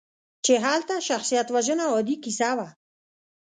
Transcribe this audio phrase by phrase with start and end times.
[0.45, 2.67] چې هلته شخصیتوژنه عادي کیسه وه.